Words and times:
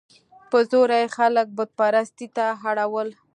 په 0.49 0.57
زوره 0.69 0.97
یې 1.01 1.07
خلک 1.17 1.47
بت 1.57 1.69
پرستۍ 1.79 2.27
ته 2.35 2.45
اړول. 2.69 3.09